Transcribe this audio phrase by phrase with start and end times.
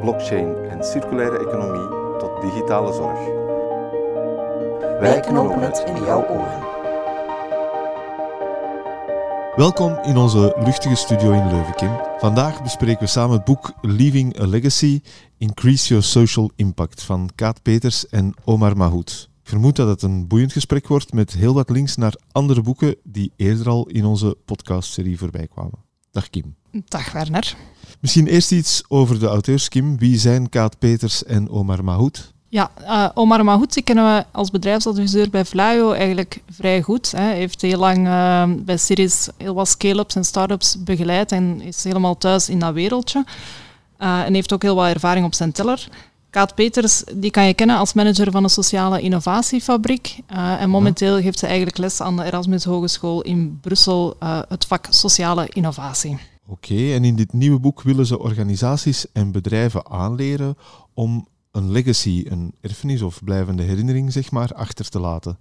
[0.00, 3.18] blockchain en circulaire economie tot digitale zorg.
[5.00, 6.64] Wij knopen het in jouw oren.
[9.56, 11.90] Welkom in onze luchtige studio in Leuven, Kim.
[12.18, 15.00] Vandaag bespreken we samen het boek Leaving a Legacy:
[15.38, 19.30] Increase Your Social Impact van Kaat Peters en Omar Mahoud.
[19.42, 22.96] Ik vermoed dat het een boeiend gesprek wordt met heel wat links naar andere boeken
[23.02, 25.85] die eerder al in onze podcastserie voorbij kwamen.
[26.16, 26.54] Dag Kim.
[26.70, 27.56] Dag Werner.
[28.00, 29.98] Misschien eerst iets over de auteurs, Kim.
[29.98, 32.32] Wie zijn Kaat Peters en Omar Mahoud?
[32.48, 37.12] Ja, uh, Omar Mahoud die kennen we als bedrijfsadviseur bij Vlaio eigenlijk vrij goed.
[37.12, 41.84] Hij heeft heel lang uh, bij Series heel wat scale-ups en start-ups begeleid en is
[41.84, 43.24] helemaal thuis in dat wereldje.
[43.98, 45.88] Uh, en heeft ook heel wat ervaring op zijn teller.
[46.30, 50.18] Kaat Peters, die kan je kennen als manager van een sociale innovatiefabriek.
[50.32, 54.64] Uh, en momenteel geeft ze eigenlijk les aan de Erasmus Hogeschool in Brussel, uh, het
[54.64, 56.18] vak sociale innovatie.
[56.46, 60.56] Oké, en in dit nieuwe boek willen ze organisaties en bedrijven aanleren
[60.94, 65.38] om een legacy, een erfenis of blijvende herinnering, zeg maar, achter te laten.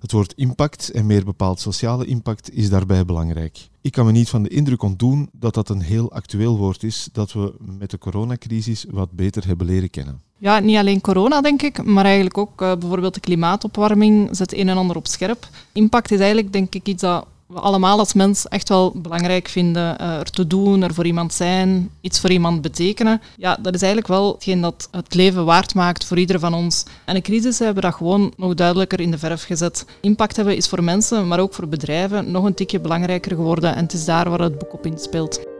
[0.00, 3.68] Het woord impact en meer bepaald sociale impact is daarbij belangrijk.
[3.80, 7.08] Ik kan me niet van de indruk ontdoen dat dat een heel actueel woord is
[7.12, 10.22] dat we met de coronacrisis wat beter hebben leren kennen.
[10.38, 14.68] Ja, niet alleen corona denk ik, maar eigenlijk ook uh, bijvoorbeeld de klimaatopwarming zet een
[14.68, 15.48] en ander op scherp.
[15.72, 19.96] Impact is eigenlijk denk ik iets dat we allemaal als mens echt wel belangrijk vinden.
[20.00, 23.20] Uh, er te doen, er voor iemand zijn, iets voor iemand betekenen.
[23.36, 26.84] Ja, dat is eigenlijk wel hetgeen dat het leven waard maakt voor ieder van ons.
[27.04, 29.84] En de crisis hebben dat gewoon nog duidelijker in de verf gezet.
[30.00, 33.74] Impact hebben is voor mensen, maar ook voor bedrijven nog een tikje belangrijker geworden.
[33.74, 35.57] En het is daar waar het boek op inspeelt.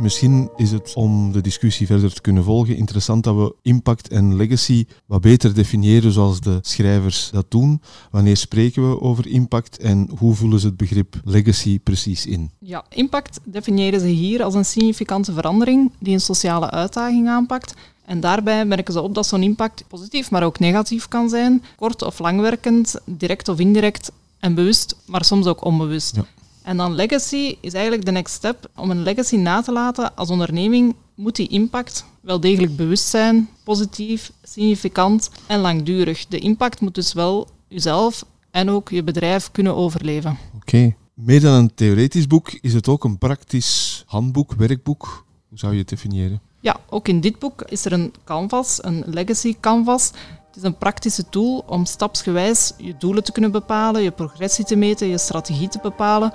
[0.00, 4.36] Misschien is het om de discussie verder te kunnen volgen interessant dat we impact en
[4.36, 7.80] legacy wat beter definiëren zoals de schrijvers dat doen.
[8.10, 12.50] Wanneer spreken we over impact en hoe vullen ze het begrip legacy precies in?
[12.58, 17.74] Ja, impact definiëren ze hier als een significante verandering die een sociale uitdaging aanpakt
[18.04, 22.02] en daarbij merken ze op dat zo'n impact positief, maar ook negatief kan zijn, kort
[22.02, 26.16] of langwerkend, direct of indirect en bewust, maar soms ook onbewust.
[26.16, 26.24] Ja.
[26.62, 28.70] En dan legacy is eigenlijk de next step.
[28.76, 33.48] Om een legacy na te laten als onderneming moet die impact wel degelijk bewust zijn,
[33.64, 36.26] positief, significant en langdurig.
[36.26, 40.38] De impact moet dus wel jezelf en ook je bedrijf kunnen overleven.
[40.54, 40.76] Oké.
[40.76, 40.96] Okay.
[41.14, 45.24] Meer dan een theoretisch boek is het ook een praktisch handboek, werkboek.
[45.48, 46.40] Hoe zou je het definiëren?
[46.60, 50.10] Ja, ook in dit boek is er een canvas, een legacy canvas.
[50.46, 54.76] Het is een praktische tool om stapsgewijs je doelen te kunnen bepalen, je progressie te
[54.76, 56.32] meten, je strategie te bepalen.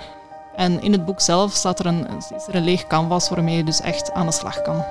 [0.56, 3.64] En in het boek zelf staat er een, is er een leeg canvas waarmee je
[3.64, 4.84] dus echt aan de slag kan.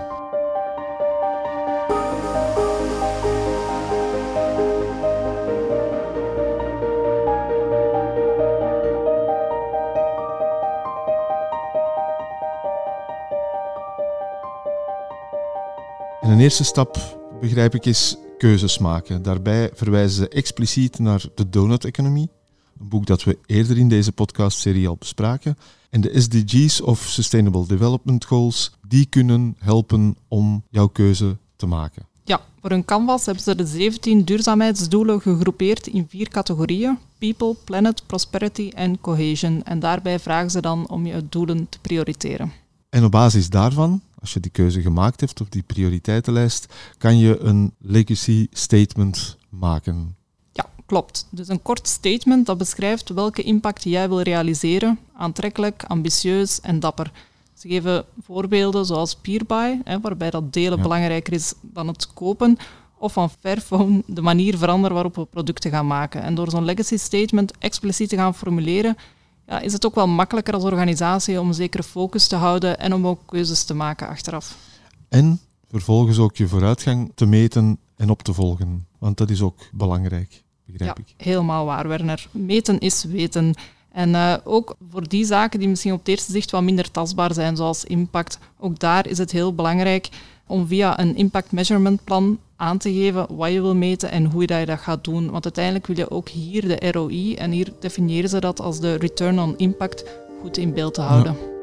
[16.22, 16.98] En een eerste stap,
[17.40, 19.22] begrijp ik, is keuzes maken.
[19.22, 22.30] Daarbij verwijzen ze expliciet naar de donut-economie,
[22.86, 25.58] een boek dat we eerder in deze podcastserie al bespraken.
[25.90, 32.06] En de SDG's of Sustainable Development Goals, die kunnen helpen om jouw keuze te maken.
[32.24, 38.04] Ja, voor hun canvas hebben ze de 17 duurzaamheidsdoelen gegroepeerd in vier categorieën: People, Planet,
[38.06, 39.64] Prosperity en Cohesion.
[39.64, 42.52] En daarbij vragen ze dan om je doelen te prioriteren.
[42.90, 47.40] En op basis daarvan, als je die keuze gemaakt hebt op die prioriteitenlijst, kan je
[47.40, 50.16] een legacy statement maken.
[50.86, 51.28] Klopt.
[51.30, 55.00] Dus een kort statement dat beschrijft welke impact jij wil realiseren.
[55.14, 57.12] Aantrekkelijk, ambitieus en dapper.
[57.54, 60.84] Ze geven voorbeelden zoals Peerbuy, hè, waarbij dat delen ja.
[60.84, 62.58] belangrijker is dan het kopen.
[62.98, 66.22] Of van Fairphone, de manier veranderen waarop we producten gaan maken.
[66.22, 68.98] En door zo'n legacy statement expliciet te gaan formuleren,
[69.48, 72.94] ja, is het ook wel makkelijker als organisatie om een zekere focus te houden en
[72.94, 74.58] om ook keuzes te maken achteraf.
[75.10, 75.40] En
[75.70, 80.44] vervolgens ook je vooruitgang te meten en op te volgen, want dat is ook belangrijk,
[80.66, 81.26] begrijp ja, ik.
[81.26, 82.28] Helemaal waar, Werner.
[82.32, 83.54] Meten is weten.
[83.92, 87.34] En uh, ook voor die zaken die misschien op het eerste zicht wat minder tastbaar
[87.34, 90.10] zijn, zoals impact, ook daar is het heel belangrijk
[90.48, 94.42] om via een impact measurement plan aan te geven wat je wil meten en hoe
[94.42, 95.32] je dat gaat doen.
[95.32, 98.96] Want uiteindelijk wil je ook hier de ROI, en hier definiëren ze dat als de
[98.96, 100.06] return on impact,
[100.42, 101.55] goed in beeld te houden.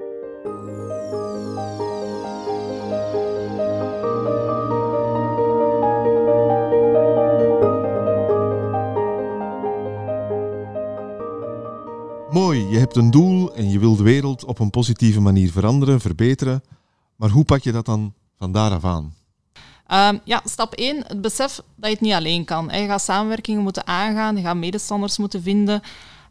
[12.53, 16.63] Je hebt een doel en je wil de wereld op een positieve manier veranderen, verbeteren.
[17.17, 19.15] Maar hoe pak je dat dan van daaraf aan?
[19.93, 22.69] Um, ja, stap 1, het besef dat je het niet alleen kan.
[22.73, 25.81] Je gaat samenwerkingen moeten aangaan, je gaat medestanders moeten vinden.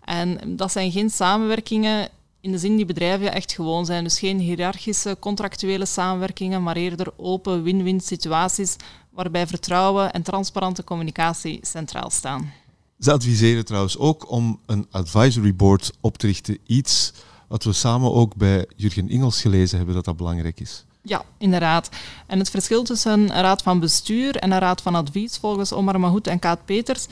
[0.06, 2.10] En dat zijn geen samenwerkingen
[2.42, 4.04] in de zin die bedrijven echt gewoon zijn.
[4.04, 8.76] Dus geen hiërarchische contractuele samenwerkingen, maar eerder open win-win situaties
[9.10, 12.52] waarbij vertrouwen en transparante communicatie centraal staan.
[13.02, 16.58] Ze adviseren trouwens ook om een advisory board op te richten.
[16.66, 17.14] Iets
[17.48, 20.86] wat we samen ook bij Jurgen Ingels gelezen hebben dat dat belangrijk is.
[21.02, 21.90] Ja, inderdaad.
[22.28, 26.00] En het verschil tussen een raad van bestuur en een raad van advies, volgens Omar
[26.00, 27.08] Mahout en Kaat Peters,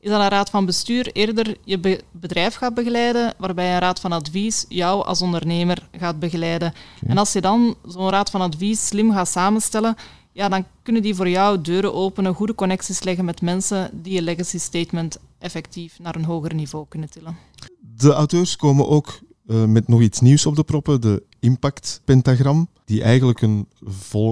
[0.00, 4.12] is dat een raad van bestuur eerder je bedrijf gaat begeleiden, waarbij een raad van
[4.12, 6.72] advies jou als ondernemer gaat begeleiden.
[7.06, 9.96] En als je dan zo'n raad van advies slim gaat samenstellen,
[10.32, 14.22] ja, dan kunnen die voor jou deuren openen, goede connecties leggen met mensen die je
[14.22, 17.36] legacy statement effectief naar een hoger niveau kunnen tillen.
[17.80, 22.68] De auteurs komen ook uh, met nog iets nieuws op de proppen, de impact pentagram,
[22.84, 23.68] die eigenlijk een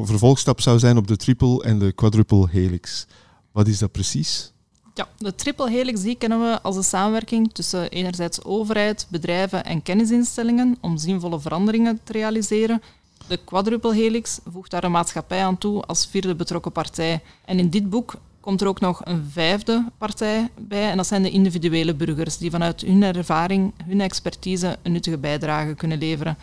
[0.05, 3.07] vervolgstap zou zijn op de triple en de quadruple helix.
[3.53, 4.53] Wat is dat precies?
[4.95, 9.83] Ja, de triple helix die kennen we als een samenwerking tussen enerzijds overheid, bedrijven en
[9.83, 12.83] kennisinstellingen om zinvolle veranderingen te realiseren.
[13.27, 17.23] De quadruple helix voegt daar een maatschappij aan toe als vierde betrokken partij.
[17.45, 18.15] En in dit boek
[18.49, 22.51] komt er ook nog een vijfde partij bij en dat zijn de individuele burgers die
[22.51, 26.39] vanuit hun ervaring, hun expertise een nuttige bijdrage kunnen leveren.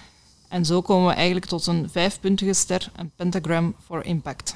[0.50, 4.56] En zo komen we eigenlijk tot een vijfpuntige ster, een pentagram for impact.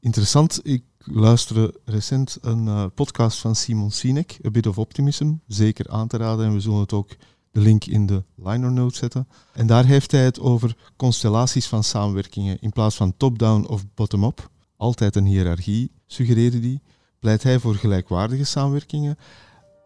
[0.00, 0.60] Interessant.
[0.62, 5.32] Ik luisterde recent een uh, podcast van Simon Sinek, A Bit of Optimism.
[5.46, 7.16] Zeker aan te raden en we zullen het ook
[7.50, 9.28] de link in de liner note zetten.
[9.52, 14.50] En daar heeft hij het over constellaties van samenwerkingen in plaats van top-down of bottom-up.
[14.76, 16.80] Altijd een hiërarchie, suggereerde hij.
[17.18, 19.18] Pleit hij voor gelijkwaardige samenwerkingen.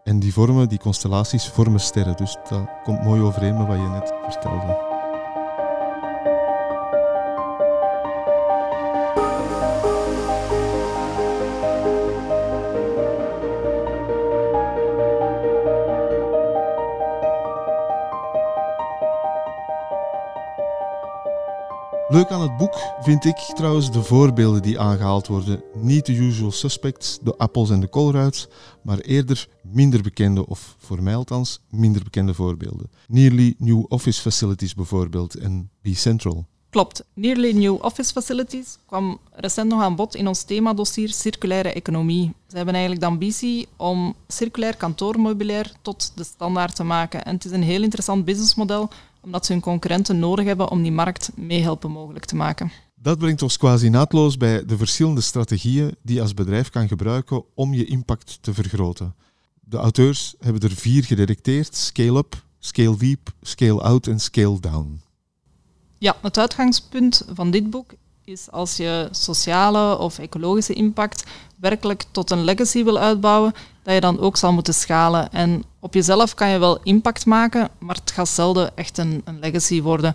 [0.04, 2.16] En die vormen, die constellaties, vormen sterren.
[2.16, 4.93] Dus dat komt mooi overeen met wat je net vertelde.
[22.14, 25.62] Leuk aan het boek vind ik trouwens de voorbeelden die aangehaald worden.
[25.74, 28.48] Niet de usual suspects, de appels en de koolruids,
[28.82, 32.90] maar eerder minder bekende, of voor mij althans, minder bekende voorbeelden.
[33.08, 36.46] Nearly New Office Facilities bijvoorbeeld en Be Central.
[36.70, 37.04] Klopt.
[37.14, 42.32] Nearly New Office Facilities kwam recent nog aan bod in ons themadossier Circulaire Economie.
[42.48, 47.24] Ze hebben eigenlijk de ambitie om circulair kantoormobiliair tot de standaard te maken.
[47.24, 48.90] En het is een heel interessant businessmodel
[49.24, 52.70] omdat ze hun concurrenten nodig hebben om die markt meehelpen mogelijk te maken.
[52.94, 57.44] Dat brengt ons quasi naadloos bij de verschillende strategieën die je als bedrijf kan gebruiken
[57.54, 59.14] om je impact te vergroten.
[59.60, 65.00] De auteurs hebben er vier gedetecteerd: scale up, scale deep, scale out en scale down.
[65.98, 67.94] Ja, het uitgangspunt van dit boek
[68.26, 71.24] is als je sociale of ecologische impact
[71.56, 75.32] werkelijk tot een legacy wil uitbouwen, dat je dan ook zal moeten schalen.
[75.32, 79.38] En op jezelf kan je wel impact maken, maar het gaat zelden echt een, een
[79.38, 80.14] legacy worden.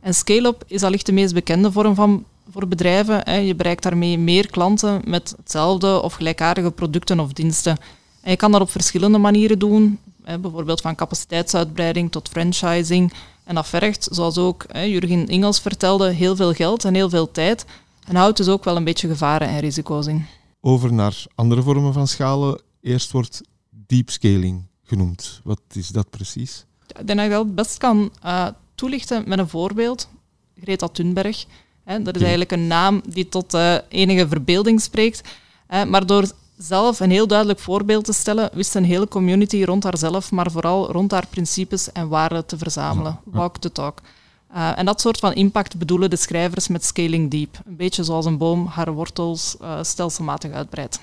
[0.00, 3.44] En scale-up is allicht de meest bekende vorm van, voor bedrijven.
[3.44, 7.76] Je bereikt daarmee meer klanten met hetzelfde of gelijkaardige producten of diensten.
[8.20, 13.12] En je kan dat op verschillende manieren doen, bijvoorbeeld van capaciteitsuitbreiding tot franchising.
[13.44, 17.64] En dat vergt, zoals ook Jurgen Ingels vertelde, heel veel geld en heel veel tijd.
[18.06, 20.26] En houdt dus ook wel een beetje gevaren en risico's in.
[20.60, 22.60] Over naar andere vormen van schalen.
[22.80, 23.40] Eerst wordt
[23.86, 25.40] deep scaling genoemd.
[25.44, 26.64] Wat is dat precies?
[26.86, 30.08] ik denk dat je dat het best kan uh, toelichten met een voorbeeld.
[30.60, 31.44] Greta Thunberg.
[31.84, 35.20] Hè, dat is eigenlijk een naam die tot uh, enige verbeelding spreekt.
[35.88, 36.30] maar door
[36.62, 40.92] zelf een heel duidelijk voorbeeld te stellen, wist een hele community rond haarzelf, maar vooral
[40.92, 43.20] rond haar principes en waarden te verzamelen.
[43.24, 44.00] Walk the talk.
[44.54, 47.60] Uh, en dat soort van impact bedoelen de schrijvers met scaling deep.
[47.66, 51.00] Een beetje zoals een boom haar wortels uh, stelselmatig uitbreidt.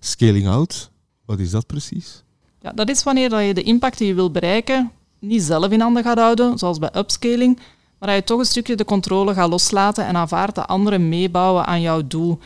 [0.00, 0.90] Scaling out,
[1.24, 2.22] wat is dat precies?
[2.60, 6.02] Ja, dat is wanneer je de impact die je wil bereiken niet zelf in handen
[6.02, 7.60] gaat houden, zoals bij upscaling,
[7.98, 11.66] maar dat je toch een stukje de controle gaat loslaten en aanvaardt dat anderen meebouwen
[11.66, 12.38] aan jouw doel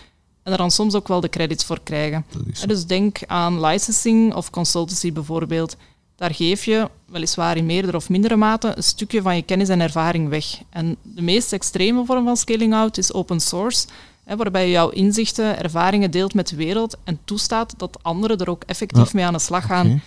[0.42, 2.26] en er dan soms ook wel de credits voor krijgen.
[2.66, 5.76] Dus denk aan licensing of consultancy bijvoorbeeld.
[6.16, 9.80] daar geef je, weliswaar in meerdere of mindere mate, een stukje van je kennis en
[9.80, 10.44] ervaring weg.
[10.70, 13.86] En de meest extreme vorm van scaling out is open source,
[14.24, 18.50] hè, waarbij je jouw inzichten, ervaringen deelt met de wereld en toestaat dat anderen er
[18.50, 20.02] ook effectief mee aan de slag gaan.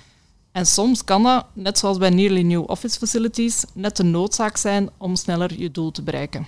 [0.51, 4.89] En soms kan dat, net zoals bij Nearly New Office Facilities, net de noodzaak zijn
[4.97, 6.47] om sneller je doel te bereiken.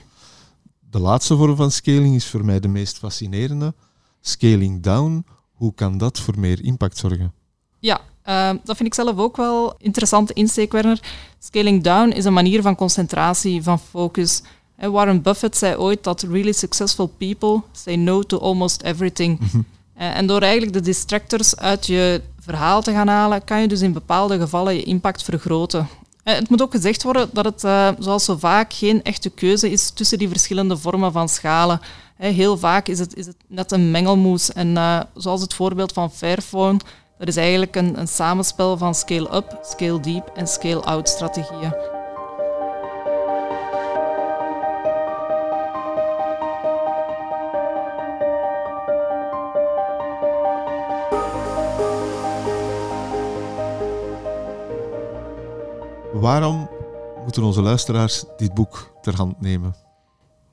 [0.96, 3.74] De laatste vorm van scaling is voor mij de meest fascinerende.
[4.22, 7.34] Scaling down, hoe kan dat voor meer impact zorgen?
[7.80, 11.00] Ja, eh, dat vind ik zelf ook wel interessante insteek, Werner.
[11.40, 14.42] Scaling down is een manier van concentratie, van focus.
[14.76, 19.40] Eh, Warren Buffett zei ooit dat really successful people say no to almost everything.
[19.94, 23.82] Eh, En door eigenlijk de distractors uit je verhaal te gaan halen, kan je dus
[23.82, 25.88] in bepaalde gevallen je impact vergroten.
[26.26, 29.72] Eh, Het moet ook gezegd worden dat het, eh, zoals zo vaak, geen echte keuze
[29.72, 31.80] is tussen die verschillende vormen van schalen.
[32.18, 34.54] Eh, Heel vaak is het, is het net een mengelmoes.
[34.54, 34.78] En
[35.16, 36.80] zoals het voorbeeld van Fairphone,
[37.18, 41.95] dat is eigenlijk een, een samenspel van scale-up, scale-deep en scale-out strategieën.
[56.26, 56.70] Waarom
[57.24, 59.76] moeten onze luisteraars dit boek ter hand nemen?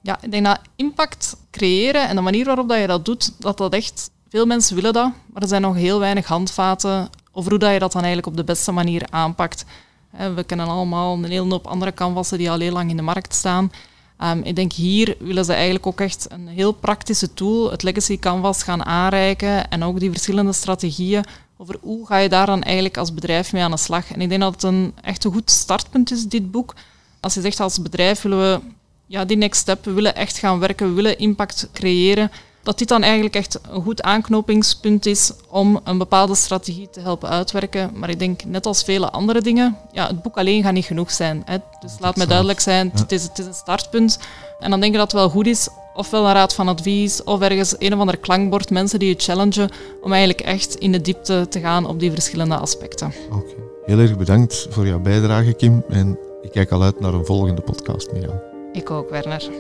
[0.02, 3.58] Ja, ik denk dat impact creëren en de manier waarop dat je dat doet, dat
[3.58, 4.10] dat echt...
[4.28, 7.78] Veel mensen willen dat, maar er zijn nog heel weinig handvaten over hoe dat je
[7.78, 9.64] dat dan eigenlijk op de beste manier aanpakt.
[10.10, 13.02] Hè, We kennen allemaal een hele hoop andere canvassen die al heel lang in de
[13.02, 13.72] markt staan.
[14.18, 18.18] Ehm, ik denk hier willen ze eigenlijk ook echt een heel praktische tool, het Legacy
[18.18, 21.24] Canvas, gaan aanreiken en ook die verschillende strategieën
[21.62, 24.12] over hoe ga je daar dan eigenlijk als bedrijf mee aan de slag.
[24.12, 26.75] En ik denk dat het een echt een goed startpunt is, dit boek.
[27.21, 28.61] Als je zegt als bedrijf willen we
[29.07, 32.31] ja, die next step, we willen echt gaan werken, we willen impact creëren,
[32.62, 37.28] dat dit dan eigenlijk echt een goed aanknopingspunt is om een bepaalde strategie te helpen
[37.28, 37.90] uitwerken.
[37.95, 41.11] Maar ik denk, net als vele andere dingen, ja, het boek alleen gaat niet genoeg
[41.11, 41.42] zijn.
[41.45, 41.57] Hè.
[41.81, 44.19] Dus laat me duidelijk zijn, het, is, het is een startpunt.
[44.61, 47.40] En dan denk ik dat het wel goed is, ofwel een raad van advies, of
[47.40, 49.70] ergens een of ander klankbord, mensen die je challengen,
[50.00, 53.12] om eigenlijk echt in de diepte te gaan op die verschillende aspecten.
[53.30, 53.54] Oké.
[53.84, 55.84] Heel erg bedankt voor jouw bijdrage, Kim.
[55.88, 58.34] En ik kijk al uit naar een volgende podcast met jou.
[58.72, 59.50] Ik ook, Werner.